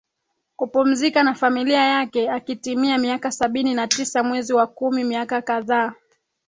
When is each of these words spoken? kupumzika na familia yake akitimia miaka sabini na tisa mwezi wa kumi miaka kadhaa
kupumzika 0.55 1.23
na 1.23 1.33
familia 1.35 1.81
yake 1.87 2.29
akitimia 2.29 2.97
miaka 2.97 3.31
sabini 3.31 3.73
na 3.73 3.87
tisa 3.87 4.23
mwezi 4.23 4.53
wa 4.53 4.67
kumi 4.67 5.03
miaka 5.03 5.41
kadhaa 5.41 5.93